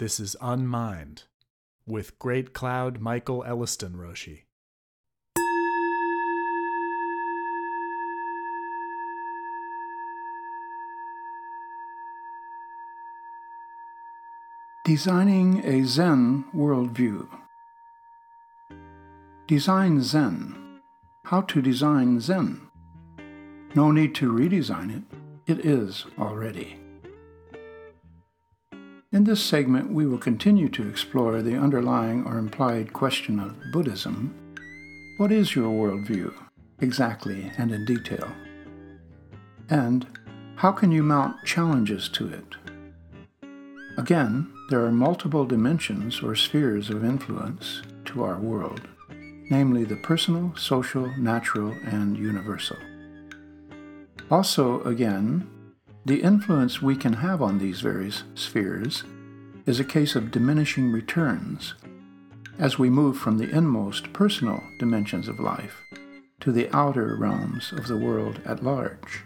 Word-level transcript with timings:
This 0.00 0.18
is 0.18 0.34
Unmind 0.40 1.24
with 1.86 2.18
Great 2.18 2.54
Cloud 2.54 3.00
Michael 3.00 3.44
Elliston 3.44 3.96
Roshi. 3.96 4.44
Designing 14.86 15.62
a 15.66 15.84
Zen 15.84 16.46
Worldview. 16.56 17.28
Design 19.46 20.00
Zen. 20.00 20.80
How 21.26 21.42
to 21.42 21.60
design 21.60 22.20
Zen. 22.20 22.70
No 23.74 23.90
need 23.90 24.14
to 24.14 24.32
redesign 24.32 24.96
it, 24.96 25.02
it 25.46 25.66
is 25.66 26.06
already. 26.18 26.79
In 29.12 29.24
this 29.24 29.42
segment, 29.42 29.92
we 29.92 30.06
will 30.06 30.18
continue 30.18 30.68
to 30.68 30.88
explore 30.88 31.42
the 31.42 31.56
underlying 31.56 32.24
or 32.26 32.38
implied 32.38 32.92
question 32.92 33.40
of 33.40 33.56
Buddhism. 33.72 34.32
What 35.16 35.32
is 35.32 35.56
your 35.56 35.68
worldview, 35.68 36.32
exactly 36.78 37.50
and 37.58 37.72
in 37.72 37.84
detail? 37.84 38.30
And 39.68 40.06
how 40.54 40.70
can 40.70 40.92
you 40.92 41.02
mount 41.02 41.44
challenges 41.44 42.08
to 42.10 42.28
it? 42.28 42.54
Again, 43.98 44.52
there 44.68 44.84
are 44.84 44.92
multiple 44.92 45.44
dimensions 45.44 46.22
or 46.22 46.36
spheres 46.36 46.88
of 46.88 47.04
influence 47.04 47.82
to 48.04 48.22
our 48.22 48.38
world, 48.38 48.86
namely 49.50 49.82
the 49.82 49.96
personal, 49.96 50.54
social, 50.54 51.10
natural, 51.18 51.74
and 51.84 52.16
universal. 52.16 52.76
Also, 54.30 54.80
again, 54.84 55.50
the 56.04 56.22
influence 56.22 56.80
we 56.80 56.96
can 56.96 57.14
have 57.14 57.42
on 57.42 57.58
these 57.58 57.80
various 57.80 58.24
spheres 58.34 59.04
is 59.66 59.78
a 59.78 59.84
case 59.84 60.16
of 60.16 60.30
diminishing 60.30 60.90
returns 60.90 61.74
as 62.58 62.78
we 62.78 62.88
move 62.90 63.18
from 63.18 63.38
the 63.38 63.50
inmost 63.50 64.12
personal 64.12 64.62
dimensions 64.78 65.28
of 65.28 65.38
life 65.38 65.82
to 66.40 66.52
the 66.52 66.74
outer 66.74 67.16
realms 67.16 67.72
of 67.72 67.86
the 67.86 67.96
world 67.96 68.40
at 68.46 68.62
large. 68.62 69.24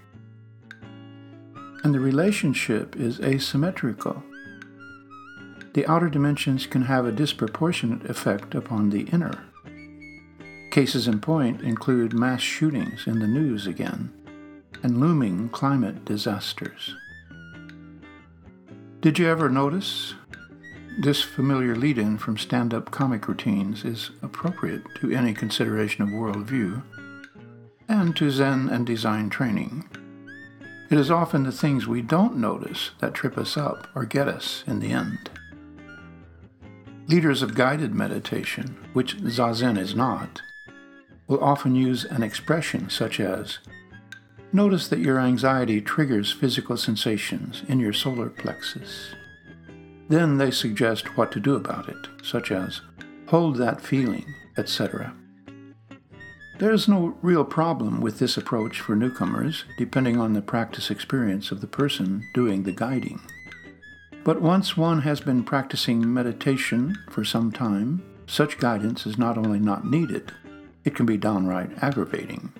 And 1.85 1.95
the 1.95 2.01
relationship 2.01 2.97
is 2.97 3.21
asymmetrical. 3.21 4.23
The 5.75 5.87
outer 5.87 6.09
dimensions 6.09 6.67
can 6.67 6.83
have 6.83 7.07
a 7.07 7.13
disproportionate 7.13 8.09
effect 8.11 8.55
upon 8.55 8.91
the 8.91 9.03
inner. 9.13 9.45
Cases 10.71 11.07
in 11.07 11.21
point 11.21 11.61
include 11.61 12.13
mass 12.13 12.41
shootings 12.41 13.07
in 13.07 13.21
the 13.21 13.29
news 13.29 13.67
again 13.67 14.13
and 14.85 15.01
looming 15.01 15.49
climate 15.49 16.05
disasters. 16.05 16.95
Did 19.01 19.19
you 19.19 19.27
ever 19.27 19.49
notice? 19.49 20.15
This 21.01 21.23
familiar 21.23 21.75
lead 21.75 21.99
in 21.99 22.19
from 22.19 22.37
stand 22.37 22.73
up 22.75 22.91
comic 22.91 23.27
routines 23.27 23.85
is 23.85 24.11
appropriate 24.23 24.83
to 25.01 25.11
any 25.11 25.33
consideration 25.35 26.03
of 26.03 26.11
worldview 26.11 26.83
and 27.89 28.15
to 28.17 28.31
Zen 28.31 28.69
and 28.69 28.87
design 28.87 29.31
training. 29.31 29.89
It 30.91 30.99
is 30.99 31.11
often 31.11 31.45
the 31.45 31.53
things 31.53 31.89
we 31.89 32.03
don't 32.03 32.37
notice 32.37 32.91
that 33.01 33.15
trip 33.15 33.39
us 33.39 33.57
up 33.57 33.89
or 33.95 34.05
get 34.05 34.29
us 34.29 34.65
in 34.67 34.81
the 34.81 34.93
end. 34.93 35.31
Leaders 37.09 37.43
of 37.43 37.55
guided 37.55 37.95
meditation, 37.95 38.77
which 38.93 39.17
Zazen 39.17 39.79
is 39.79 39.95
not, 39.95 40.43
will 41.27 41.43
often 41.43 41.75
use 41.75 42.05
an 42.05 42.23
expression 42.23 42.91
such 42.91 43.19
as, 43.19 43.59
Notice 44.55 44.87
that 44.87 45.01
your 45.01 45.19
anxiety 45.19 45.81
triggers 45.81 46.31
physical 46.31 46.77
sensations 46.77 47.65
in 47.67 47.81
your 47.81 47.93
solar 47.93 48.31
plexus. 48.31 49.13
Then 50.09 50.39
they 50.39 50.53
suggest 50.53 51.17
what 51.17 51.33
to 51.33 51.41
do 51.41 51.57
about 51.57 51.89
it, 51.89 52.07
such 52.23 52.53
as 52.53 52.81
hold 53.27 53.57
that 53.57 53.81
feeling, 53.81 54.33
etc. 54.57 55.13
There 56.61 56.71
is 56.71 56.87
no 56.87 57.19
real 57.21 57.45
problem 57.45 58.01
with 58.01 58.21
this 58.21 58.37
approach 58.37 58.79
for 58.79 58.95
newcomers, 58.95 59.65
depending 59.77 60.21
on 60.21 60.35
the 60.35 60.41
practice 60.41 60.89
experience 60.89 61.51
of 61.51 61.61
the 61.61 61.67
person 61.67 62.23
doing 62.33 62.63
the 62.63 62.71
guiding. 62.71 63.21
But 64.23 64.41
once 64.41 64.77
one 64.77 65.03
has 65.03 65.21
been 65.21 65.43
practicing 65.43 66.15
meditation 66.15 66.97
for 67.11 67.25
some 67.25 67.51
time, 67.51 68.05
such 68.29 68.59
guidance 68.59 69.05
is 69.05 69.19
not 69.19 69.37
only 69.37 69.59
not 69.59 69.85
needed, 69.85 70.31
it 70.85 70.95
can 70.95 71.07
be 71.07 71.17
downright 71.17 71.71
aggravating. 71.83 72.53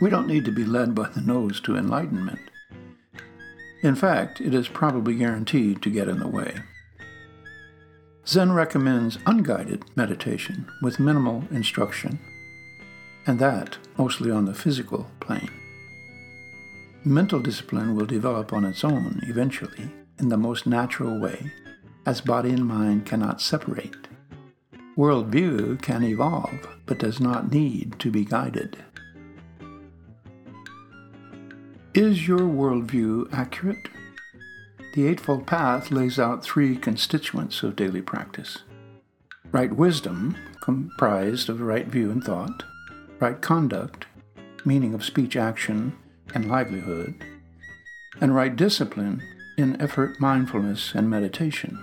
We 0.00 0.10
don't 0.10 0.28
need 0.28 0.44
to 0.44 0.52
be 0.52 0.64
led 0.64 0.94
by 0.94 1.08
the 1.08 1.22
nose 1.22 1.60
to 1.62 1.76
enlightenment. 1.76 2.40
In 3.82 3.94
fact, 3.94 4.40
it 4.40 4.52
is 4.52 4.68
probably 4.68 5.14
guaranteed 5.14 5.80
to 5.82 5.90
get 5.90 6.08
in 6.08 6.18
the 6.18 6.28
way. 6.28 6.56
Zen 8.26 8.52
recommends 8.52 9.18
unguided 9.24 9.84
meditation 9.96 10.66
with 10.82 10.98
minimal 10.98 11.44
instruction, 11.50 12.18
and 13.26 13.38
that 13.38 13.78
mostly 13.96 14.30
on 14.30 14.44
the 14.44 14.54
physical 14.54 15.08
plane. 15.20 15.50
Mental 17.04 17.38
discipline 17.38 17.94
will 17.94 18.06
develop 18.06 18.52
on 18.52 18.64
its 18.64 18.82
own 18.82 19.20
eventually 19.22 19.90
in 20.18 20.28
the 20.28 20.36
most 20.36 20.66
natural 20.66 21.20
way, 21.20 21.52
as 22.04 22.20
body 22.20 22.50
and 22.50 22.66
mind 22.66 23.06
cannot 23.06 23.40
separate. 23.40 24.08
Worldview 24.96 25.80
can 25.80 26.02
evolve, 26.02 26.66
but 26.84 26.98
does 26.98 27.20
not 27.20 27.52
need 27.52 27.98
to 28.00 28.10
be 28.10 28.24
guided. 28.24 28.78
Is 31.96 32.28
your 32.28 32.40
worldview 32.40 33.32
accurate? 33.32 33.88
The 34.92 35.06
Eightfold 35.06 35.46
Path 35.46 35.90
lays 35.90 36.18
out 36.18 36.44
three 36.44 36.76
constituents 36.76 37.62
of 37.62 37.74
daily 37.74 38.02
practice 38.02 38.58
right 39.50 39.74
wisdom, 39.74 40.36
comprised 40.60 41.48
of 41.48 41.62
right 41.62 41.86
view 41.86 42.10
and 42.10 42.22
thought, 42.22 42.64
right 43.18 43.40
conduct, 43.40 44.04
meaning 44.62 44.92
of 44.92 45.06
speech, 45.06 45.36
action, 45.36 45.96
and 46.34 46.50
livelihood, 46.50 47.14
and 48.20 48.34
right 48.34 48.54
discipline 48.54 49.22
in 49.56 49.80
effort, 49.80 50.20
mindfulness, 50.20 50.94
and 50.94 51.08
meditation. 51.08 51.82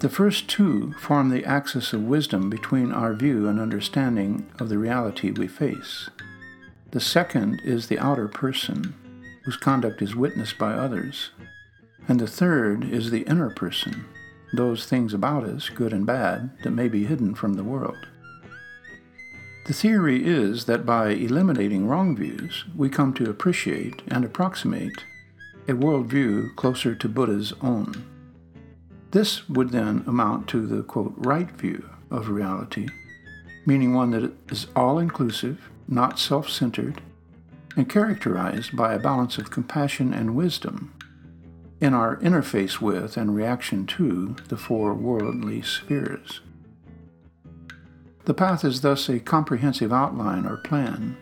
The 0.00 0.10
first 0.10 0.50
two 0.50 0.92
form 1.00 1.30
the 1.30 1.46
axis 1.46 1.94
of 1.94 2.02
wisdom 2.02 2.50
between 2.50 2.92
our 2.92 3.14
view 3.14 3.48
and 3.48 3.58
understanding 3.58 4.52
of 4.60 4.68
the 4.68 4.76
reality 4.76 5.30
we 5.30 5.48
face. 5.48 6.10
The 6.96 7.00
second 7.00 7.60
is 7.62 7.88
the 7.88 7.98
outer 7.98 8.26
person, 8.26 8.94
whose 9.44 9.58
conduct 9.58 10.00
is 10.00 10.16
witnessed 10.16 10.56
by 10.56 10.72
others. 10.72 11.28
And 12.08 12.18
the 12.18 12.26
third 12.26 12.90
is 12.90 13.10
the 13.10 13.20
inner 13.24 13.50
person, 13.50 14.06
those 14.54 14.86
things 14.86 15.12
about 15.12 15.44
us, 15.44 15.68
good 15.68 15.92
and 15.92 16.06
bad, 16.06 16.56
that 16.62 16.70
may 16.70 16.88
be 16.88 17.04
hidden 17.04 17.34
from 17.34 17.52
the 17.52 17.64
world. 17.64 17.98
The 19.66 19.74
theory 19.74 20.24
is 20.24 20.64
that 20.64 20.86
by 20.86 21.10
eliminating 21.10 21.86
wrong 21.86 22.16
views, 22.16 22.64
we 22.74 22.88
come 22.88 23.12
to 23.12 23.28
appreciate 23.28 24.00
and 24.08 24.24
approximate 24.24 25.04
a 25.68 25.74
worldview 25.74 26.56
closer 26.56 26.94
to 26.94 27.08
Buddha's 27.10 27.52
own. 27.60 27.92
This 29.10 29.46
would 29.50 29.68
then 29.68 30.02
amount 30.06 30.48
to 30.48 30.66
the 30.66 30.82
quote, 30.82 31.12
right 31.18 31.50
view 31.50 31.90
of 32.10 32.30
reality, 32.30 32.88
meaning 33.66 33.92
one 33.92 34.12
that 34.12 34.32
is 34.50 34.68
all 34.74 34.98
inclusive 34.98 35.60
not 35.88 36.18
self 36.18 36.48
centered, 36.48 37.00
and 37.76 37.88
characterized 37.88 38.76
by 38.76 38.94
a 38.94 38.98
balance 38.98 39.38
of 39.38 39.50
compassion 39.50 40.12
and 40.12 40.34
wisdom 40.34 40.92
in 41.80 41.92
our 41.92 42.16
interface 42.16 42.80
with 42.80 43.16
and 43.16 43.36
reaction 43.36 43.86
to 43.86 44.36
the 44.48 44.56
four 44.56 44.94
worldly 44.94 45.62
spheres. 45.62 46.40
The 48.24 48.34
path 48.34 48.64
is 48.64 48.80
thus 48.80 49.08
a 49.08 49.20
comprehensive 49.20 49.92
outline 49.92 50.46
or 50.46 50.56
plan, 50.56 51.16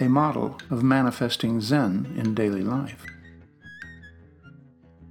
a 0.00 0.08
model 0.08 0.58
of 0.70 0.82
manifesting 0.82 1.60
Zen 1.60 2.12
in 2.18 2.34
daily 2.34 2.62
life. 2.62 3.04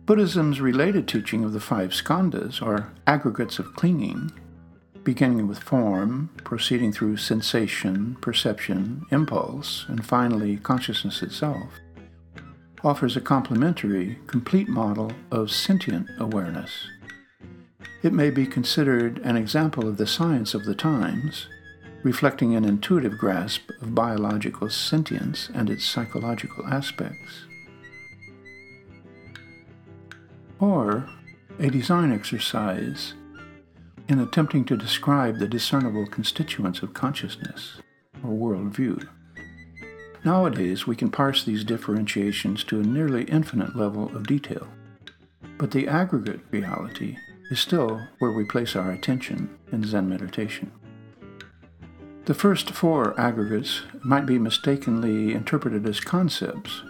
Buddhism's 0.05 0.59
related 0.59 1.07
teaching 1.07 1.45
of 1.45 1.53
the 1.53 1.61
five 1.61 1.91
skandhas, 1.91 2.61
or 2.61 2.91
aggregates 3.07 3.57
of 3.57 3.73
clinging, 3.73 4.31
beginning 5.03 5.47
with 5.47 5.59
form, 5.59 6.29
proceeding 6.43 6.91
through 6.91 7.17
sensation, 7.17 8.15
perception, 8.21 9.05
impulse, 9.11 9.85
and 9.87 10.05
finally 10.05 10.57
consciousness 10.57 11.21
itself, 11.21 11.79
offers 12.83 13.15
a 13.15 13.21
complementary, 13.21 14.17
complete 14.27 14.67
model 14.67 15.11
of 15.31 15.51
sentient 15.51 16.07
awareness. 16.19 16.87
It 18.01 18.13
may 18.13 18.29
be 18.29 18.45
considered 18.45 19.19
an 19.19 19.37
example 19.37 19.87
of 19.87 19.97
the 19.97 20.07
science 20.07 20.53
of 20.53 20.65
the 20.65 20.75
times, 20.75 21.47
reflecting 22.03 22.55
an 22.55 22.65
intuitive 22.65 23.17
grasp 23.17 23.69
of 23.81 23.95
biological 23.95 24.69
sentience 24.69 25.49
and 25.53 25.69
its 25.69 25.85
psychological 25.85 26.65
aspects. 26.67 27.45
Or 30.59 31.07
a 31.59 31.69
design 31.69 32.11
exercise 32.11 33.13
in 34.13 34.19
attempting 34.19 34.63
to 34.63 34.77
describe 34.77 35.39
the 35.39 35.47
discernible 35.47 36.05
constituents 36.05 36.83
of 36.83 36.93
consciousness 36.93 37.81
or 38.23 38.29
worldview. 38.29 39.09
Nowadays, 40.23 40.85
we 40.85 40.95
can 40.95 41.09
parse 41.09 41.43
these 41.43 41.63
differentiations 41.63 42.63
to 42.65 42.79
a 42.79 42.83
nearly 42.83 43.23
infinite 43.23 43.75
level 43.75 44.15
of 44.15 44.27
detail. 44.27 44.67
But 45.57 45.71
the 45.71 45.87
aggregate 45.87 46.41
reality 46.51 47.17
is 47.49 47.59
still 47.59 48.07
where 48.19 48.31
we 48.31 48.45
place 48.45 48.75
our 48.75 48.91
attention 48.91 49.49
in 49.71 49.83
Zen 49.83 50.07
meditation. 50.07 50.71
The 52.25 52.35
first 52.35 52.69
four 52.69 53.19
aggregates 53.19 53.81
might 54.03 54.27
be 54.27 54.37
mistakenly 54.37 55.33
interpreted 55.33 55.87
as 55.87 55.99
concepts, 55.99 56.83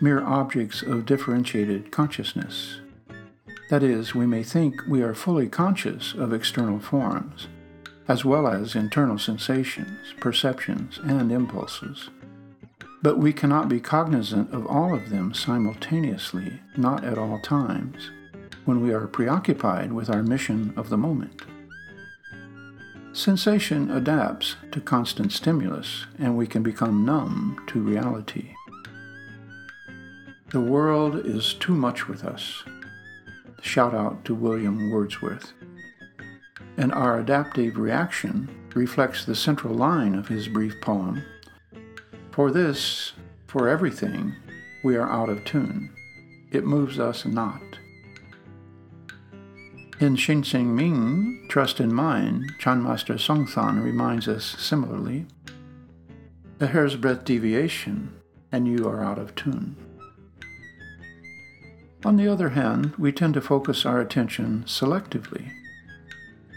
mere 0.00 0.22
objects 0.22 0.80
of 0.82 1.06
differentiated 1.06 1.90
consciousness. 1.90 2.78
That 3.72 3.82
is, 3.82 4.14
we 4.14 4.26
may 4.26 4.42
think 4.42 4.82
we 4.86 5.00
are 5.00 5.14
fully 5.14 5.48
conscious 5.48 6.12
of 6.12 6.34
external 6.34 6.78
forms, 6.78 7.48
as 8.06 8.22
well 8.22 8.46
as 8.46 8.74
internal 8.74 9.16
sensations, 9.16 10.12
perceptions, 10.20 11.00
and 11.02 11.32
impulses. 11.32 12.10
But 13.00 13.16
we 13.16 13.32
cannot 13.32 13.70
be 13.70 13.80
cognizant 13.80 14.52
of 14.52 14.66
all 14.66 14.94
of 14.94 15.08
them 15.08 15.32
simultaneously, 15.32 16.60
not 16.76 17.02
at 17.02 17.16
all 17.16 17.40
times, 17.40 18.10
when 18.66 18.82
we 18.82 18.92
are 18.92 19.06
preoccupied 19.06 19.90
with 19.90 20.10
our 20.10 20.22
mission 20.22 20.74
of 20.76 20.90
the 20.90 20.98
moment. 20.98 21.40
Sensation 23.14 23.90
adapts 23.90 24.56
to 24.72 24.82
constant 24.82 25.32
stimulus, 25.32 26.04
and 26.18 26.36
we 26.36 26.46
can 26.46 26.62
become 26.62 27.06
numb 27.06 27.58
to 27.68 27.80
reality. 27.80 28.50
The 30.50 30.60
world 30.60 31.24
is 31.24 31.54
too 31.54 31.74
much 31.74 32.06
with 32.06 32.22
us. 32.22 32.64
Shout 33.62 33.94
out 33.94 34.24
to 34.24 34.34
William 34.34 34.90
Wordsworth. 34.90 35.52
And 36.76 36.92
our 36.92 37.20
adaptive 37.20 37.78
reaction 37.78 38.50
reflects 38.74 39.24
the 39.24 39.36
central 39.36 39.72
line 39.72 40.14
of 40.14 40.28
his 40.28 40.48
brief 40.48 40.74
poem 40.80 41.22
For 42.32 42.50
this, 42.50 43.12
for 43.46 43.68
everything, 43.68 44.34
we 44.82 44.96
are 44.96 45.08
out 45.08 45.28
of 45.28 45.44
tune. 45.44 45.90
It 46.50 46.64
moves 46.64 46.98
us 46.98 47.24
not. 47.24 47.62
In 50.00 50.16
Hsin 50.16 50.42
Hsin 50.42 50.66
Ming, 50.66 51.46
Trust 51.48 51.78
in 51.78 51.94
Mind, 51.94 52.54
Chan 52.58 52.82
Master 52.82 53.14
Sengcan 53.14 53.82
reminds 53.82 54.26
us 54.26 54.56
similarly 54.58 55.26
a 56.58 56.66
hair's 56.66 56.96
breadth 56.96 57.24
deviation, 57.24 58.12
and 58.50 58.66
you 58.66 58.88
are 58.88 59.04
out 59.04 59.18
of 59.18 59.34
tune. 59.34 59.76
On 62.04 62.16
the 62.16 62.26
other 62.26 62.50
hand, 62.50 62.94
we 62.98 63.12
tend 63.12 63.34
to 63.34 63.40
focus 63.40 63.86
our 63.86 64.00
attention 64.00 64.64
selectively. 64.66 65.52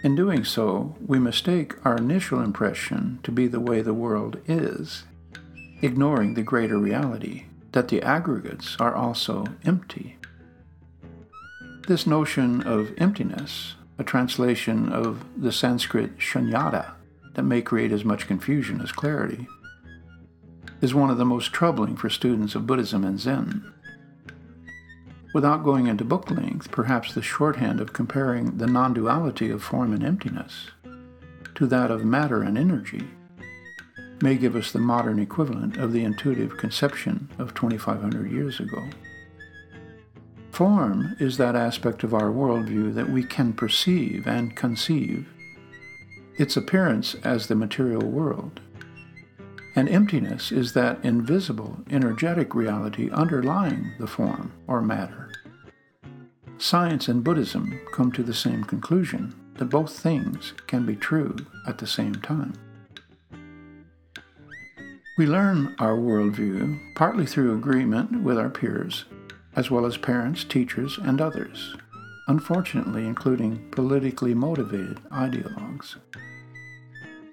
In 0.04 0.16
doing 0.16 0.44
so, 0.44 0.96
we 1.06 1.20
mistake 1.20 1.74
our 1.86 1.98
initial 1.98 2.42
impression 2.42 3.20
to 3.24 3.32
be 3.32 3.48
the 3.48 3.60
way 3.60 3.82
the 3.82 3.94
world 3.94 4.40
is, 4.48 5.04
ignoring 5.82 6.34
the 6.34 6.42
greater 6.42 6.80
reality 6.80 7.46
that 7.74 7.90
the 7.90 8.02
aggregates 8.02 8.76
are 8.80 8.96
also 8.96 9.46
empty. 9.64 10.18
This 11.88 12.08
notion 12.08 12.64
of 12.64 12.94
emptiness, 12.98 13.76
a 14.00 14.04
translation 14.04 14.92
of 14.92 15.24
the 15.38 15.52
Sanskrit 15.52 16.18
shunyata 16.18 16.94
that 17.36 17.44
may 17.44 17.62
create 17.62 17.92
as 17.92 18.04
much 18.04 18.28
confusion 18.28 18.82
as 18.82 18.92
clarity, 18.92 19.48
is 20.82 20.96
one 20.96 21.12
of 21.12 21.18
the 21.18 21.26
most 21.26 21.54
troubling 21.54 21.96
for 21.96 22.10
students 22.10 22.56
of 22.56 22.66
Buddhism 22.66 23.04
and 23.04 23.20
Zen. 23.20 23.72
Without 25.36 25.66
going 25.66 25.88
into 25.88 26.06
book 26.06 26.32
length, 26.32 26.72
perhaps 26.72 27.14
the 27.14 27.22
shorthand 27.22 27.82
of 27.82 27.92
comparing 27.92 28.58
the 28.58 28.66
non 28.66 28.94
duality 28.94 29.50
of 29.50 29.62
form 29.62 29.92
and 29.92 30.02
emptiness 30.02 30.68
to 31.56 31.68
that 31.68 31.92
of 31.92 32.06
matter 32.06 32.42
and 32.42 32.58
energy 32.58 33.06
may 34.22 34.38
give 34.38 34.56
us 34.56 34.72
the 34.72 34.80
modern 34.80 35.20
equivalent 35.20 35.76
of 35.76 35.92
the 35.92 36.06
intuitive 36.06 36.56
conception 36.56 37.30
of 37.38 37.54
2,500 37.54 38.32
years 38.32 38.62
ago. 38.62 38.82
Form 40.52 41.18
is 41.20 41.36
that 41.36 41.54
aspect 41.54 42.06
of 42.06 42.14
our 42.14 42.32
worldview 42.32 42.94
that 42.94 43.10
we 43.10 43.22
can 43.22 43.52
perceive 43.52 44.26
and 44.28 44.56
conceive, 44.56 45.28
its 46.38 46.56
appearance 46.56 47.14
as 47.26 47.48
the 47.48 47.56
material 47.56 48.08
world. 48.08 48.62
And 49.76 49.90
emptiness 49.90 50.52
is 50.52 50.74
that 50.74 51.04
invisible, 51.04 51.80
energetic 51.90 52.56
reality 52.56 53.10
underlying 53.12 53.92
the 54.00 54.08
form 54.08 54.54
or 54.68 54.82
matter. 54.82 55.32
Science 56.58 57.10
and 57.10 57.24
Buddhism 57.24 57.80
come 57.92 58.12
to 58.14 58.24
the 58.24 58.34
same 58.34 58.64
conclusion 58.64 59.36
that 59.56 59.66
both 59.66 59.98
things 59.98 60.54
can 60.68 60.86
be 60.86 60.96
true 60.96 61.36
at 61.68 61.78
the 61.78 61.88
same 61.88 62.16
time. 62.16 62.54
We 65.18 65.26
learn 65.28 65.76
our 65.80 65.98
worldview 65.98 66.96
partly 66.96 67.26
through 67.26 67.56
agreement 67.56 68.22
with 68.22 68.38
our 68.38 68.50
peers 68.50 69.06
as 69.56 69.72
well 69.72 69.86
as 69.86 69.98
parents, 69.98 70.44
teachers, 70.44 70.98
and 70.98 71.22
others, 71.22 71.76
unfortunately, 72.28 73.06
including 73.06 73.70
politically 73.72 74.34
motivated 74.34 74.98
ideologues. 75.12 75.96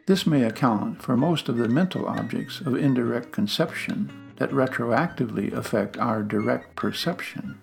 This 0.07 0.27
may 0.27 0.43
account 0.43 1.01
for 1.01 1.17
most 1.17 1.49
of 1.49 1.57
the 1.57 1.69
mental 1.69 2.07
objects 2.07 2.61
of 2.61 2.75
indirect 2.75 3.31
conception 3.31 4.11
that 4.37 4.51
retroactively 4.51 5.53
affect 5.53 5.97
our 5.97 6.23
direct 6.25 6.75
perception. 6.75 7.61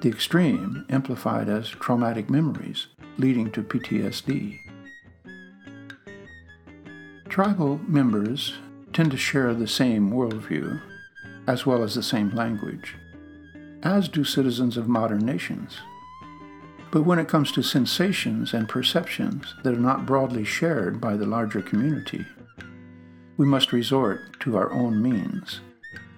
The 0.00 0.08
extreme 0.08 0.86
amplified 0.88 1.48
as 1.48 1.68
traumatic 1.68 2.30
memories, 2.30 2.86
leading 3.18 3.50
to 3.52 3.62
PTSD. 3.62 4.60
Tribal 7.28 7.80
members 7.88 8.54
tend 8.92 9.10
to 9.10 9.16
share 9.16 9.54
the 9.54 9.66
same 9.66 10.12
worldview 10.12 10.80
as 11.48 11.66
well 11.66 11.82
as 11.82 11.94
the 11.96 12.02
same 12.02 12.30
language, 12.30 12.94
as 13.82 14.08
do 14.08 14.22
citizens 14.22 14.76
of 14.76 14.88
modern 14.88 15.26
nations. 15.26 15.78
But 16.96 17.04
when 17.04 17.18
it 17.18 17.28
comes 17.28 17.52
to 17.52 17.62
sensations 17.62 18.54
and 18.54 18.70
perceptions 18.70 19.54
that 19.62 19.74
are 19.74 19.78
not 19.78 20.06
broadly 20.06 20.44
shared 20.44 20.98
by 20.98 21.14
the 21.14 21.26
larger 21.26 21.60
community, 21.60 22.24
we 23.36 23.44
must 23.44 23.74
resort 23.74 24.40
to 24.40 24.56
our 24.56 24.72
own 24.72 25.02
means 25.02 25.60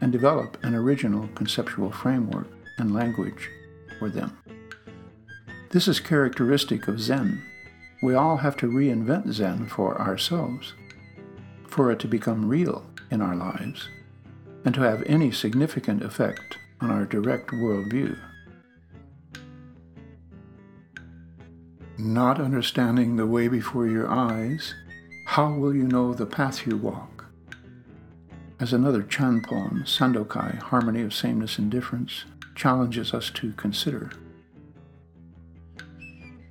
and 0.00 0.12
develop 0.12 0.56
an 0.62 0.76
original 0.76 1.26
conceptual 1.34 1.90
framework 1.90 2.46
and 2.78 2.94
language 2.94 3.50
for 3.98 4.08
them. 4.08 4.38
This 5.70 5.88
is 5.88 5.98
characteristic 5.98 6.86
of 6.86 7.00
Zen. 7.00 7.42
We 8.00 8.14
all 8.14 8.36
have 8.36 8.56
to 8.58 8.70
reinvent 8.70 9.32
Zen 9.32 9.66
for 9.66 10.00
ourselves, 10.00 10.74
for 11.66 11.90
it 11.90 11.98
to 11.98 12.06
become 12.06 12.48
real 12.48 12.86
in 13.10 13.20
our 13.20 13.34
lives 13.34 13.88
and 14.64 14.72
to 14.76 14.82
have 14.82 15.02
any 15.06 15.32
significant 15.32 16.04
effect 16.04 16.56
on 16.80 16.92
our 16.92 17.04
direct 17.04 17.50
worldview. 17.50 18.16
Not 22.00 22.40
understanding 22.40 23.16
the 23.16 23.26
way 23.26 23.48
before 23.48 23.88
your 23.88 24.08
eyes, 24.08 24.72
how 25.24 25.52
will 25.52 25.74
you 25.74 25.82
know 25.82 26.14
the 26.14 26.26
path 26.26 26.64
you 26.64 26.76
walk? 26.76 27.24
As 28.60 28.72
another 28.72 29.02
Chan 29.02 29.42
poem, 29.42 29.82
Sandokai, 29.84 30.58
Harmony 30.58 31.02
of 31.02 31.12
Sameness 31.12 31.58
and 31.58 31.68
Difference, 31.68 32.24
challenges 32.54 33.12
us 33.12 33.30
to 33.30 33.52
consider. 33.54 34.12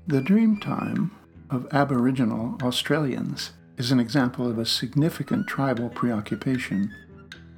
The 0.06 0.20
dream 0.20 0.60
time 0.60 1.12
of 1.50 1.66
Aboriginal 1.72 2.58
Australians 2.62 3.52
is 3.78 3.90
an 3.90 4.02
example 4.02 4.50
of 4.50 4.60
a 4.60 4.66
significant 4.66 5.48
tribal 5.48 5.88
preoccupation 5.88 6.94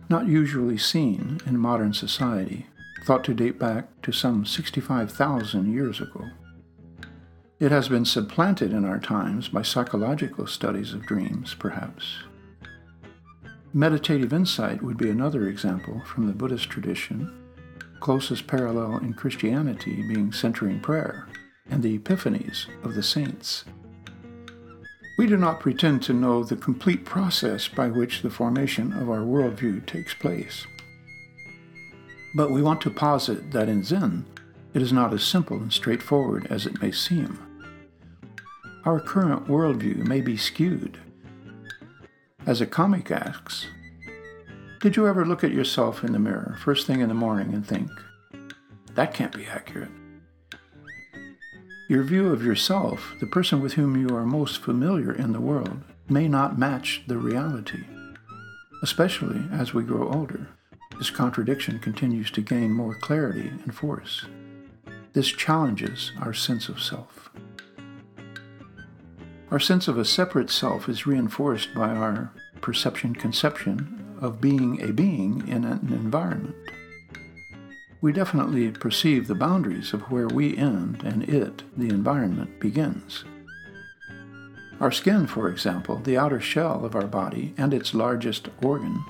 not 0.09 0.27
usually 0.27 0.77
seen 0.77 1.39
in 1.47 1.57
modern 1.57 1.93
society, 1.93 2.67
thought 3.03 3.23
to 3.23 3.33
date 3.33 3.57
back 3.57 3.99
to 4.03 4.11
some 4.11 4.45
65,000 4.45 5.73
years 5.73 5.99
ago. 5.99 6.25
It 7.59 7.71
has 7.71 7.89
been 7.89 8.05
supplanted 8.05 8.71
in 8.71 8.85
our 8.85 8.99
times 8.99 9.49
by 9.49 9.63
psychological 9.63 10.47
studies 10.47 10.93
of 10.93 11.05
dreams, 11.05 11.53
perhaps. 11.53 12.19
Meditative 13.73 14.31
insight 14.31 14.81
would 14.81 14.95
be 14.95 15.09
another 15.09 15.45
example 15.49 16.01
from 16.05 16.27
the 16.27 16.33
Buddhist 16.33 16.69
tradition, 16.69 17.29
closest 17.99 18.47
parallel 18.47 18.99
in 18.99 19.13
Christianity 19.13 20.07
being 20.07 20.31
centering 20.31 20.79
prayer 20.79 21.27
and 21.69 21.83
the 21.83 21.99
epiphanies 21.99 22.67
of 22.81 22.95
the 22.95 23.03
saints. 23.03 23.65
We 25.17 25.27
do 25.27 25.35
not 25.35 25.59
pretend 25.59 26.01
to 26.03 26.13
know 26.13 26.45
the 26.45 26.55
complete 26.55 27.03
process 27.03 27.67
by 27.67 27.89
which 27.89 28.21
the 28.21 28.29
formation 28.29 28.93
of 28.93 29.09
our 29.09 29.19
worldview 29.19 29.85
takes 29.85 30.13
place. 30.13 30.65
But 32.35 32.51
we 32.51 32.61
want 32.61 32.79
to 32.81 32.89
posit 32.89 33.51
that 33.51 33.67
in 33.67 33.83
Zen, 33.83 34.25
it 34.73 34.81
is 34.81 34.93
not 34.93 35.13
as 35.13 35.23
simple 35.23 35.57
and 35.57 35.73
straightforward 35.73 36.47
as 36.49 36.65
it 36.65 36.81
may 36.81 36.93
seem. 36.93 37.37
Our 38.89 38.99
current 38.99 39.45
worldview 39.45 39.97
may 40.07 40.19
be 40.19 40.35
skewed. 40.35 40.97
As 42.47 42.59
a 42.59 42.65
comic 42.65 43.11
asks, 43.11 43.67
Did 44.81 44.95
you 44.95 45.07
ever 45.07 45.27
look 45.27 45.43
at 45.43 45.51
yourself 45.51 46.03
in 46.03 46.11
the 46.11 46.17
mirror 46.17 46.57
first 46.59 46.87
thing 46.87 46.99
in 46.99 47.07
the 47.07 47.13
morning 47.13 47.53
and 47.53 47.63
think, 47.63 47.91
that 48.95 49.13
can't 49.13 49.37
be 49.37 49.45
accurate? 49.45 49.91
Your 51.87 52.01
view 52.01 52.33
of 52.33 52.43
yourself, 52.43 53.13
the 53.19 53.27
person 53.27 53.61
with 53.61 53.73
whom 53.73 53.95
you 53.95 54.15
are 54.15 54.25
most 54.25 54.59
familiar 54.59 55.13
in 55.13 55.33
the 55.33 55.39
world, 55.39 55.83
may 56.09 56.27
not 56.27 56.57
match 56.57 57.03
the 57.05 57.17
reality. 57.17 57.83
Especially 58.81 59.43
as 59.51 59.71
we 59.71 59.83
grow 59.83 60.11
older, 60.11 60.47
this 60.97 61.11
contradiction 61.11 61.77
continues 61.77 62.31
to 62.31 62.41
gain 62.41 62.71
more 62.71 62.95
clarity 62.95 63.49
and 63.49 63.75
force. 63.75 64.25
this 65.13 65.27
challenges 65.27 66.11
our 66.19 66.33
sense 66.33 66.69
of 66.69 66.81
self. 66.81 67.29
Our 69.51 69.59
sense 69.59 69.87
of 69.87 69.97
a 69.97 70.05
separate 70.05 70.51
self 70.51 70.87
is 70.87 71.07
reinforced 71.07 71.73
by 71.73 71.89
our 71.89 72.31
perception 72.61 73.15
conception 73.15 74.17
of 74.21 74.39
being 74.39 74.79
a 74.79 74.93
being 74.93 75.47
in 75.47 75.63
an 75.63 75.89
environment. 75.91 76.55
We 77.99 78.13
definitely 78.13 78.69
perceive 78.69 79.27
the 79.27 79.33
boundaries 79.33 79.91
of 79.91 80.03
where 80.11 80.27
we 80.27 80.55
end 80.55 81.01
and 81.03 81.27
it, 81.27 81.63
the 81.75 81.89
environment, 81.89 82.59
begins. 82.59 83.25
Our 84.79 84.91
skin, 84.91 85.25
for 85.25 85.49
example, 85.49 85.97
the 85.97 86.17
outer 86.17 86.39
shell 86.39 86.85
of 86.85 86.95
our 86.95 87.07
body 87.07 87.55
and 87.57 87.73
its 87.73 87.95
largest 87.95 88.49
organ, 88.61 89.03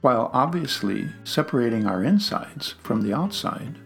while 0.00 0.30
obviously 0.32 1.08
separating 1.24 1.86
our 1.86 2.02
insides 2.02 2.74
from 2.82 3.02
the 3.02 3.12
outside, 3.12 3.76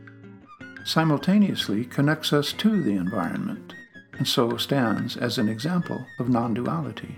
simultaneously 0.84 1.84
connects 1.84 2.32
us 2.32 2.52
to 2.52 2.80
the 2.82 2.92
environment 2.92 3.74
and 4.18 4.26
so 4.26 4.56
stands 4.56 5.16
as 5.16 5.38
an 5.38 5.48
example 5.48 6.06
of 6.18 6.28
non 6.28 6.54
duality. 6.54 7.16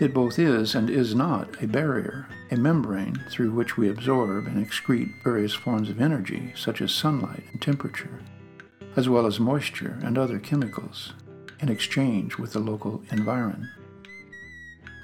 It 0.00 0.14
both 0.14 0.38
is 0.38 0.74
and 0.74 0.88
is 0.88 1.14
not 1.14 1.60
a 1.62 1.66
barrier, 1.66 2.28
a 2.50 2.56
membrane 2.56 3.24
through 3.30 3.50
which 3.50 3.76
we 3.76 3.88
absorb 3.88 4.46
and 4.46 4.64
excrete 4.64 5.10
various 5.24 5.54
forms 5.54 5.90
of 5.90 6.00
energy, 6.00 6.52
such 6.56 6.80
as 6.80 6.92
sunlight 6.92 7.42
and 7.52 7.60
temperature, 7.60 8.20
as 8.94 9.08
well 9.08 9.26
as 9.26 9.40
moisture 9.40 9.98
and 10.02 10.16
other 10.16 10.38
chemicals, 10.38 11.14
in 11.60 11.68
exchange 11.68 12.38
with 12.38 12.52
the 12.52 12.60
local 12.60 13.02
environment. 13.10 13.70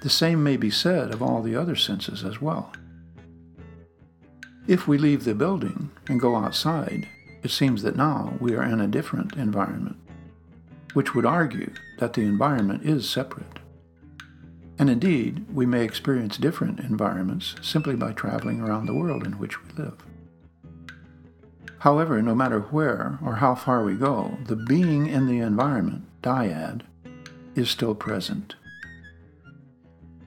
The 0.02 0.10
same 0.10 0.44
may 0.44 0.56
be 0.56 0.70
said 0.70 1.12
of 1.12 1.22
all 1.22 1.42
the 1.42 1.56
other 1.56 1.74
senses 1.74 2.22
as 2.22 2.40
well. 2.40 2.72
If 4.68 4.86
we 4.86 4.96
leave 4.96 5.24
the 5.24 5.34
building 5.34 5.90
and 6.08 6.20
go 6.20 6.36
outside, 6.36 7.08
it 7.42 7.50
seems 7.50 7.82
that 7.82 7.96
now 7.96 8.34
we 8.40 8.54
are 8.54 8.62
in 8.62 8.80
a 8.80 8.86
different 8.86 9.34
environment, 9.34 9.96
which 10.94 11.14
would 11.14 11.26
argue 11.26 11.72
that 11.98 12.14
the 12.14 12.22
environment 12.22 12.84
is 12.84 13.08
separate. 13.08 13.58
And 14.78 14.90
indeed, 14.90 15.46
we 15.52 15.66
may 15.66 15.84
experience 15.84 16.36
different 16.36 16.80
environments 16.80 17.54
simply 17.62 17.94
by 17.94 18.12
traveling 18.12 18.60
around 18.60 18.86
the 18.86 18.94
world 18.94 19.24
in 19.24 19.38
which 19.38 19.62
we 19.62 19.70
live. 19.82 20.02
However, 21.78 22.22
no 22.22 22.34
matter 22.34 22.60
where 22.60 23.18
or 23.22 23.36
how 23.36 23.54
far 23.54 23.84
we 23.84 23.94
go, 23.94 24.38
the 24.46 24.56
being 24.56 25.06
in 25.06 25.26
the 25.26 25.38
environment, 25.38 26.06
dyad, 26.22 26.80
is 27.54 27.70
still 27.70 27.94
present. 27.94 28.54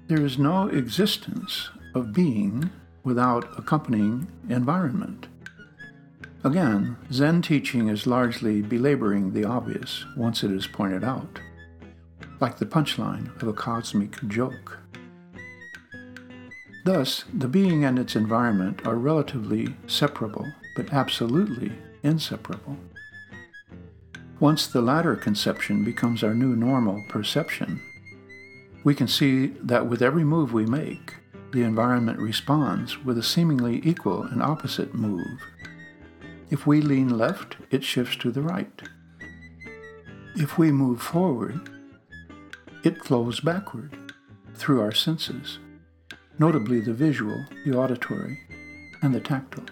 There 0.07 0.23
is 0.23 0.37
no 0.37 0.67
existence 0.67 1.69
of 1.93 2.13
being 2.13 2.69
without 3.03 3.57
accompanying 3.57 4.27
environment. 4.47 5.27
Again, 6.47 6.95
Zen 7.11 7.41
teaching 7.41 7.89
is 7.89 8.07
largely 8.07 8.61
belaboring 8.61 9.33
the 9.33 9.43
obvious 9.43 10.05
once 10.15 10.45
it 10.45 10.51
is 10.51 10.65
pointed 10.65 11.03
out, 11.03 11.41
like 12.39 12.57
the 12.57 12.65
punchline 12.65 13.35
of 13.41 13.49
a 13.49 13.53
cosmic 13.53 14.15
joke. 14.29 14.79
Thus, 16.85 17.25
the 17.33 17.49
being 17.49 17.83
and 17.83 17.99
its 17.99 18.15
environment 18.15 18.87
are 18.87 18.95
relatively 18.95 19.75
separable, 19.87 20.45
but 20.77 20.93
absolutely 20.93 21.73
inseparable. 22.03 22.77
Once 24.39 24.67
the 24.67 24.81
latter 24.81 25.17
conception 25.17 25.83
becomes 25.83 26.23
our 26.23 26.33
new 26.33 26.55
normal 26.55 27.03
perception, 27.09 27.81
we 28.85 28.95
can 28.95 29.09
see 29.09 29.47
that 29.47 29.87
with 29.87 30.01
every 30.01 30.23
move 30.23 30.53
we 30.53 30.65
make, 30.65 31.15
the 31.51 31.63
environment 31.63 32.19
responds 32.19 33.03
with 33.03 33.17
a 33.17 33.23
seemingly 33.23 33.81
equal 33.83 34.23
and 34.23 34.41
opposite 34.41 34.93
move. 34.93 35.41
If 36.49 36.65
we 36.65 36.81
lean 36.81 37.17
left, 37.17 37.57
it 37.71 37.83
shifts 37.83 38.15
to 38.17 38.31
the 38.31 38.41
right. 38.41 38.81
If 40.35 40.57
we 40.57 40.71
move 40.71 41.01
forward, 41.01 41.69
it 42.83 43.03
flows 43.03 43.41
backward 43.41 43.97
through 44.55 44.81
our 44.81 44.93
senses, 44.93 45.59
notably 46.39 46.79
the 46.79 46.93
visual, 46.93 47.45
the 47.65 47.75
auditory, 47.75 48.39
and 49.01 49.13
the 49.13 49.19
tactile. 49.19 49.65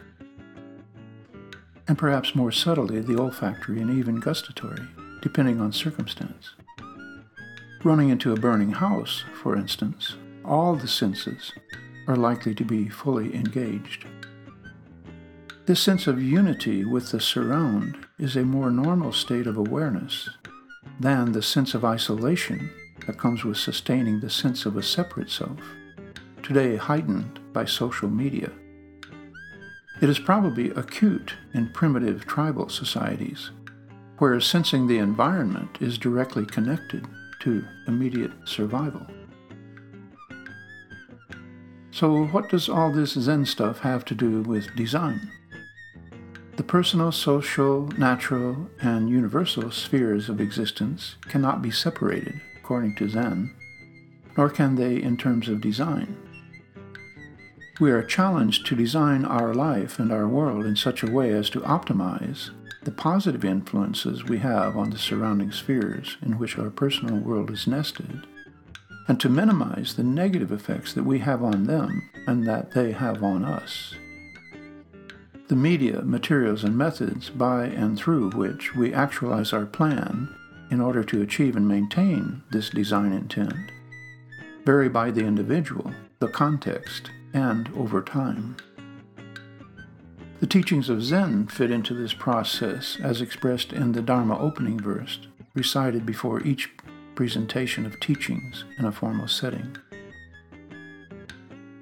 And 1.88 1.98
perhaps 1.98 2.36
more 2.36 2.52
subtly, 2.52 3.00
the 3.00 3.18
olfactory 3.18 3.80
and 3.80 3.92
even 3.92 4.20
gustatory, 4.20 4.86
depending 5.22 5.62
on 5.62 5.72
circumstance. 5.72 6.56
Running 7.84 8.10
into 8.10 8.34
a 8.34 8.40
burning 8.40 8.72
house, 8.72 9.24
for 9.42 9.56
instance, 9.56 10.16
all 10.44 10.76
the 10.76 10.88
senses 10.88 11.54
are 12.08 12.16
likely 12.16 12.54
to 12.56 12.66
be 12.66 12.90
fully 12.90 13.34
engaged. 13.34 14.08
This 15.66 15.82
sense 15.82 16.06
of 16.06 16.22
unity 16.22 16.86
with 16.86 17.10
the 17.10 17.20
surround 17.20 18.06
is 18.20 18.36
a 18.36 18.46
more 18.46 18.70
normal 18.70 19.12
state 19.12 19.48
of 19.48 19.58
awareness 19.58 20.30
than 21.00 21.32
the 21.32 21.42
sense 21.42 21.74
of 21.74 21.84
isolation 21.84 22.70
that 23.08 23.18
comes 23.18 23.44
with 23.44 23.58
sustaining 23.58 24.20
the 24.20 24.30
sense 24.30 24.68
of 24.68 24.78
a 24.78 24.84
separate 24.84 25.32
self, 25.32 25.58
today 26.44 26.76
heightened 26.76 27.40
by 27.52 27.66
social 27.66 28.08
media. 28.08 28.52
It 30.04 30.10
is 30.10 30.20
probably 30.20 30.70
acute 30.70 31.34
in 31.56 31.74
primitive 31.74 32.28
tribal 32.28 32.70
societies, 32.70 33.50
where 34.20 34.40
sensing 34.40 34.86
the 34.86 35.00
environment 35.00 35.80
is 35.82 35.98
directly 35.98 36.46
connected 36.46 37.08
to 37.40 37.66
immediate 37.88 38.34
survival. 38.44 39.08
So, 41.90 42.26
what 42.28 42.50
does 42.50 42.70
all 42.70 42.92
this 42.92 43.14
Zen 43.14 43.48
stuff 43.48 43.80
have 43.80 44.06
to 44.06 44.14
do 44.14 44.44
with 44.44 44.76
design? 44.76 45.32
Personal, 46.68 47.12
social, 47.12 47.88
natural, 47.98 48.70
and 48.82 49.08
universal 49.08 49.70
spheres 49.70 50.30
of 50.30 50.42
existence 50.42 51.16
cannot 51.28 51.62
be 51.62 51.70
separated, 51.70 52.42
according 52.58 52.96
to 52.96 53.08
Zen, 53.08 53.56
nor 54.36 54.50
can 54.50 54.76
they 54.76 55.02
in 55.02 55.16
terms 55.16 55.48
of 55.48 55.62
design. 55.62 56.18
We 57.80 57.92
are 57.92 58.02
challenged 58.02 58.66
to 58.66 58.76
design 58.76 59.26
our 59.26 59.54
life 59.54 60.00
and 60.00 60.12
our 60.12 60.28
world 60.28 60.66
in 60.66 60.76
such 60.76 61.04
a 61.04 61.12
way 61.12 61.34
as 61.34 61.52
to 61.52 61.62
optimize 61.62 62.50
the 62.84 62.92
positive 62.92 63.46
influences 63.46 64.24
we 64.24 64.40
have 64.40 64.76
on 64.76 64.90
the 64.90 64.98
surrounding 64.98 65.52
spheres 65.52 66.18
in 66.22 66.40
which 66.40 66.58
our 66.58 66.72
personal 66.72 67.20
world 67.20 67.52
is 67.52 67.68
nested, 67.68 68.26
and 69.08 69.20
to 69.20 69.30
minimize 69.30 69.96
the 69.96 70.04
negative 70.04 70.52
effects 70.52 70.94
that 70.94 71.04
we 71.04 71.20
have 71.20 71.44
on 71.44 71.66
them 71.66 72.10
and 72.26 72.48
that 72.48 72.72
they 72.72 72.92
have 72.92 73.24
on 73.24 73.46
us 73.46 73.94
the 75.48 75.56
media, 75.56 76.02
materials, 76.02 76.64
and 76.64 76.78
methods 76.78 77.30
by 77.30 77.66
and 77.66 77.98
through 77.98 78.32
which 78.32 78.76
we 78.76 78.94
actualize 78.94 79.54
our 79.54 79.66
plan 79.66 80.34
in 80.72 80.82
order 80.82 81.04
to 81.04 81.22
achieve 81.22 81.56
and 81.56 81.68
maintain 81.68 82.42
this 82.52 82.70
design 82.70 83.12
intent 83.14 83.72
vary 84.66 84.90
by 84.90 85.12
the 85.12 85.22
individual, 85.22 85.94
the 86.20 86.28
context, 86.28 87.12
and 87.34 87.70
over 87.76 88.02
time. 88.02 88.58
The 90.40 90.48
teachings 90.48 90.90
of 90.90 91.04
Zen 91.04 91.48
fit 91.48 91.72
into 91.72 91.94
this 91.94 92.14
process 92.14 92.98
as 93.02 93.22
expressed 93.22 93.72
in 93.72 93.92
the 93.92 94.02
Dharma 94.02 94.38
opening 94.38 94.80
verse, 94.80 95.20
recited 95.54 96.06
before 96.06 96.42
each 96.42 96.72
presentation 97.14 97.86
of 97.86 98.00
teachings 98.00 98.66
in 98.78 98.86
a 98.86 98.92
formal 98.92 99.28
setting. 99.28 99.78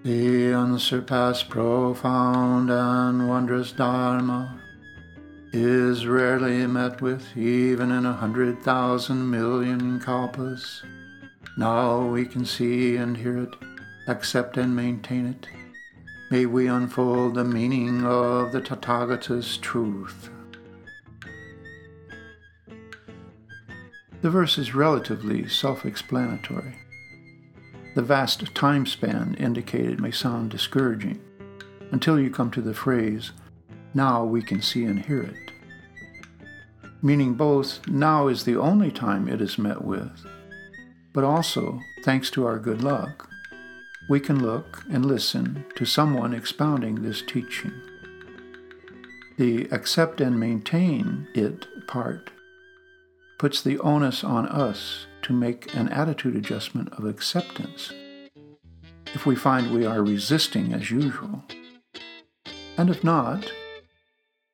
The 0.04 0.54
unsurpassed, 0.54 1.48
profound, 1.48 2.70
and 2.70 3.30
wondrous 3.30 3.72
Dharma 3.72 4.60
is 5.54 6.06
rarely 6.06 6.68
met 6.68 7.02
with 7.02 7.26
even 7.38 7.90
in 7.90 8.06
a 8.06 8.12
hundred 8.12 8.62
thousand 8.62 9.32
million 9.32 10.02
kalpas. 10.02 10.84
Now 11.58 12.06
we 12.06 12.26
can 12.26 12.44
see 12.44 12.98
and 12.98 13.16
hear 13.16 13.38
it, 13.44 13.54
accept 14.10 14.58
and 14.58 14.76
maintain 14.76 15.26
it. 15.26 15.48
May 16.30 16.48
we 16.48 16.68
unfold 16.68 17.36
the 17.36 17.46
meaning 17.46 18.06
of 18.06 18.52
the 18.52 18.60
Tathagata's 18.60 19.56
truth. 19.60 20.30
The 24.22 24.30
verse 24.30 24.58
is 24.58 24.76
relatively 24.76 25.48
self 25.48 25.86
explanatory. 25.86 26.83
The 27.96 28.02
vast 28.02 28.56
time 28.56 28.86
span 28.88 29.36
indicated 29.40 30.02
may 30.02 30.12
sound 30.12 30.50
discouraging 30.50 31.22
until 31.92 32.20
you 32.20 32.32
come 32.32 32.50
to 32.52 32.62
the 32.62 32.74
phrase, 32.74 33.32
now 33.94 34.24
we 34.24 34.42
can 34.42 34.64
see 34.64 34.84
and 34.84 35.06
hear 35.06 35.22
it. 35.22 35.52
Meaning 37.04 37.36
both 37.36 37.88
now 37.88 38.28
is 38.30 38.46
the 38.46 38.58
only 38.58 38.90
time 38.90 39.28
it 39.28 39.42
is 39.42 39.60
met 39.60 39.84
with, 39.84 40.26
but 41.14 41.24
also, 41.24 41.80
thanks 42.04 42.32
to 42.32 42.48
our 42.48 42.58
good 42.58 42.82
luck, 42.82 43.30
we 44.10 44.20
can 44.20 44.42
look 44.42 44.84
and 44.90 45.06
listen 45.06 45.64
to 45.76 45.86
someone 45.86 46.34
expounding 46.34 47.04
this 47.04 47.22
teaching. 47.22 47.74
The 49.38 49.66
accept 49.72 50.20
and 50.20 50.40
maintain 50.40 51.28
it 51.36 51.68
part 51.86 52.32
puts 53.38 53.62
the 53.62 53.78
onus 53.80 54.24
on 54.24 54.48
us 54.48 55.06
to 55.24 55.34
make 55.34 55.74
an 55.76 55.90
attitude 55.90 56.36
adjustment 56.36 56.92
of 56.94 57.06
acceptance 57.06 57.92
if 59.14 59.26
we 59.26 59.36
find 59.36 59.72
we 59.72 59.86
are 59.86 60.04
resisting 60.04 60.74
as 60.74 60.92
usual. 60.92 61.44
And 62.78 62.90
if 62.90 63.04
not, 63.04 63.52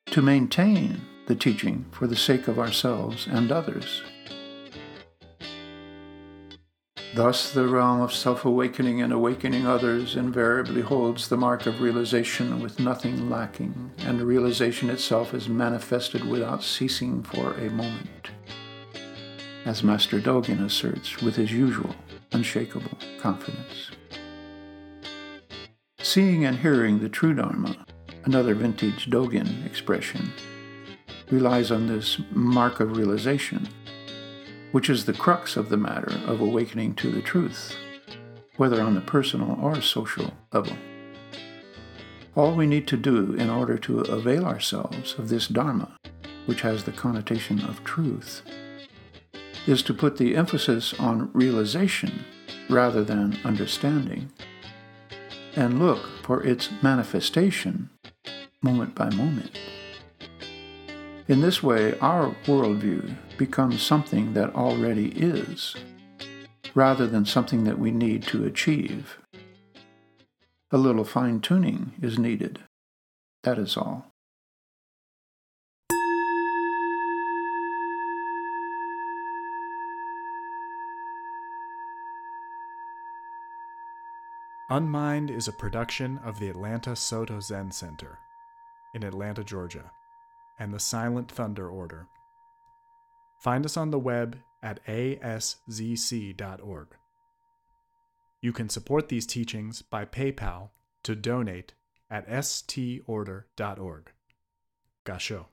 to 0.07 0.21
maintain 0.21 1.01
the 1.27 1.35
teaching 1.35 1.85
for 1.91 2.07
the 2.07 2.15
sake 2.15 2.47
of 2.47 2.59
ourselves 2.59 3.27
and 3.27 3.51
others. 3.51 4.01
Thus, 7.15 7.51
the 7.51 7.67
realm 7.67 8.01
of 8.01 8.13
self 8.13 8.45
awakening 8.45 9.01
and 9.01 9.11
awakening 9.11 9.65
others 9.65 10.15
invariably 10.15 10.81
holds 10.81 11.27
the 11.27 11.37
mark 11.37 11.65
of 11.65 11.81
realization 11.81 12.61
with 12.61 12.79
nothing 12.79 13.29
lacking, 13.29 13.91
and 13.99 14.21
realization 14.21 14.89
itself 14.91 15.33
is 15.33 15.49
manifested 15.49 16.23
without 16.23 16.63
ceasing 16.63 17.23
for 17.23 17.53
a 17.55 17.69
moment. 17.71 18.29
As 19.65 19.83
Master 19.83 20.19
Dogen 20.19 20.65
asserts 20.65 21.21
with 21.21 21.35
his 21.35 21.51
usual 21.51 21.95
unshakable 22.31 22.97
confidence. 23.19 23.91
Seeing 25.99 26.45
and 26.45 26.57
hearing 26.57 26.99
the 26.99 27.09
true 27.09 27.33
Dharma, 27.33 27.85
another 28.25 28.55
vintage 28.55 29.09
Dogen 29.09 29.65
expression, 29.65 30.31
relies 31.29 31.71
on 31.71 31.87
this 31.87 32.19
mark 32.31 32.79
of 32.79 32.97
realization 32.97 33.67
which 34.71 34.89
is 34.89 35.05
the 35.05 35.13
crux 35.13 35.57
of 35.57 35.69
the 35.69 35.77
matter 35.77 36.13
of 36.27 36.41
awakening 36.41 36.93
to 36.95 37.09
the 37.09 37.21
truth, 37.21 37.75
whether 38.57 38.81
on 38.81 38.93
the 38.93 39.01
personal 39.01 39.57
or 39.61 39.81
social 39.81 40.31
level. 40.53 40.77
All 42.35 42.55
we 42.55 42.67
need 42.67 42.87
to 42.87 42.97
do 42.97 43.33
in 43.33 43.49
order 43.49 43.77
to 43.79 44.01
avail 44.01 44.45
ourselves 44.45 45.15
of 45.17 45.29
this 45.29 45.47
Dharma, 45.47 45.97
which 46.45 46.61
has 46.61 46.83
the 46.83 46.91
connotation 46.91 47.59
of 47.61 47.83
truth, 47.83 48.43
is 49.69 49.83
to 49.83 49.93
put 49.93 50.17
the 50.17 50.35
emphasis 50.35 50.95
on 50.95 51.29
realization 51.31 52.25
rather 52.69 53.03
than 53.03 53.39
understanding, 53.43 54.31
and 55.55 55.79
look 55.79 55.99
for 56.23 56.43
its 56.43 56.69
manifestation 56.81 57.89
moment 58.63 58.95
by 58.95 59.09
moment. 59.11 59.59
In 61.27 61.41
this 61.41 61.61
way, 61.61 61.97
our 61.99 62.35
worldview 62.45 63.15
becomes 63.37 63.83
something 63.83 64.33
that 64.33 64.55
already 64.55 65.09
is, 65.09 65.75
rather 66.73 67.05
than 67.05 67.25
something 67.25 67.63
that 67.65 67.77
we 67.77 67.91
need 67.91 68.23
to 68.23 68.45
achieve. 68.45 69.19
A 70.71 70.77
little 70.77 71.05
fine 71.05 71.41
tuning 71.41 71.93
is 72.01 72.17
needed. 72.17 72.59
That 73.43 73.59
is 73.59 73.77
all. 73.77 74.08
Unmind 84.71 85.31
is 85.31 85.47
a 85.47 85.53
production 85.53 86.19
of 86.19 86.39
the 86.39 86.47
Atlanta 86.47 86.95
Soto 86.95 87.39
Zen 87.39 87.71
Center 87.71 88.19
in 88.93 89.03
Atlanta, 89.03 89.43
Georgia 89.43 89.89
and 90.59 90.71
the 90.71 90.79
Silent 90.79 91.31
Thunder 91.31 91.67
Order. 91.67 92.05
Find 93.39 93.65
us 93.65 93.77
on 93.77 93.89
the 93.89 93.97
web 93.97 94.37
at 94.61 94.85
aszc.org. 94.85 96.87
You 98.41 98.53
can 98.53 98.69
support 98.69 99.09
these 99.09 99.25
teachings 99.25 99.81
by 99.81 100.05
PayPal 100.05 100.69
to 101.01 101.15
donate 101.15 101.73
at 102.11 102.29
storder.org. 102.29 104.11
Gasho. 105.03 105.45